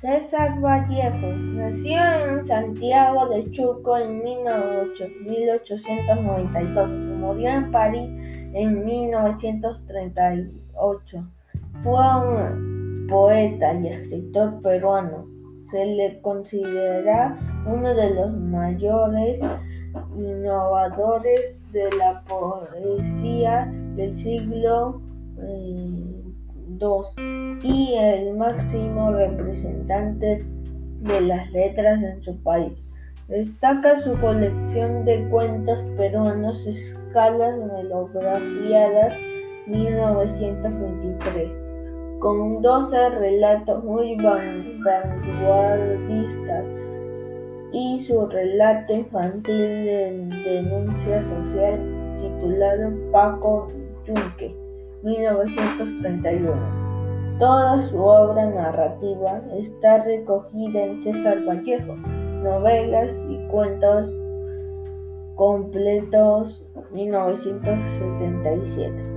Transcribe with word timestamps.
César 0.00 0.60
Vallejo 0.60 1.28
nació 1.54 1.96
en 1.96 2.46
Santiago 2.46 3.28
de 3.30 3.50
Chuco 3.52 3.96
en 3.96 4.22
1892 4.22 6.90
y 6.90 6.92
murió 6.92 7.48
en 7.48 7.72
París 7.72 8.10
en 8.52 8.84
1938. 8.84 11.24
Fue 11.82 11.94
un 11.94 13.06
poeta 13.08 13.72
y 13.72 13.88
escritor 13.88 14.60
peruano. 14.60 15.24
Se 15.70 15.86
le 15.86 16.20
considera 16.20 17.38
uno 17.66 17.94
de 17.94 18.14
los 18.16 18.34
mayores 18.34 19.40
innovadores 20.14 21.56
de 21.72 21.90
la 21.92 22.22
poesía 22.24 23.72
del 23.94 24.14
siglo 24.18 25.00
Y 27.62 27.94
el 27.94 28.36
máximo 28.36 29.12
representante 29.12 30.44
de 31.00 31.20
las 31.22 31.50
letras 31.52 32.02
en 32.02 32.22
su 32.22 32.36
país. 32.42 32.74
Destaca 33.28 34.00
su 34.02 34.12
colección 34.20 35.04
de 35.04 35.28
cuentos 35.28 35.78
peruanos 35.96 36.64
Escalas 36.66 37.58
Melografiadas 37.58 39.14
1923, 39.66 41.50
con 42.20 42.62
12 42.62 43.10
relatos 43.10 43.82
muy 43.82 44.14
vanguardistas 44.16 46.64
y 47.72 47.98
su 48.00 48.26
relato 48.26 48.92
infantil 48.92 49.58
de 49.58 50.28
denuncia 50.44 51.20
social 51.22 51.80
titulado 52.20 52.92
Paco 53.10 53.72
Yunque 54.06 54.65
1931. 55.02 57.36
Toda 57.38 57.82
su 57.88 58.02
obra 58.02 58.46
narrativa 58.46 59.42
está 59.52 60.02
recogida 60.04 60.84
en 60.84 61.02
César 61.02 61.44
Vallejo, 61.46 61.96
novelas 62.42 63.10
y 63.28 63.36
cuentos 63.48 64.10
completos 65.36 66.64
1977. 66.92 69.15